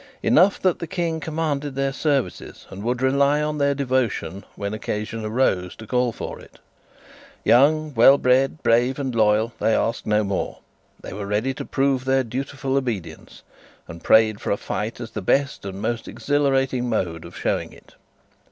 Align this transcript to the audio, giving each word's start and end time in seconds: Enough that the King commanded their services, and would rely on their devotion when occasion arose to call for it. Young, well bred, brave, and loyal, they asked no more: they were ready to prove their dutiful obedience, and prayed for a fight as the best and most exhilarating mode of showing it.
Enough 0.23 0.59
that 0.63 0.79
the 0.79 0.87
King 0.87 1.19
commanded 1.19 1.75
their 1.75 1.93
services, 1.93 2.65
and 2.71 2.81
would 2.81 3.03
rely 3.03 3.39
on 3.39 3.59
their 3.59 3.75
devotion 3.75 4.43
when 4.55 4.73
occasion 4.73 5.23
arose 5.23 5.75
to 5.75 5.85
call 5.85 6.11
for 6.11 6.39
it. 6.39 6.57
Young, 7.43 7.93
well 7.93 8.17
bred, 8.17 8.63
brave, 8.63 8.97
and 8.97 9.13
loyal, 9.13 9.53
they 9.59 9.75
asked 9.75 10.07
no 10.07 10.23
more: 10.23 10.57
they 10.99 11.13
were 11.13 11.27
ready 11.27 11.53
to 11.53 11.65
prove 11.65 12.03
their 12.05 12.23
dutiful 12.23 12.77
obedience, 12.77 13.43
and 13.87 14.03
prayed 14.03 14.41
for 14.41 14.49
a 14.49 14.57
fight 14.57 14.99
as 14.99 15.11
the 15.11 15.21
best 15.21 15.65
and 15.65 15.79
most 15.79 16.07
exhilarating 16.07 16.89
mode 16.89 17.23
of 17.23 17.37
showing 17.37 17.71
it. 17.71 17.93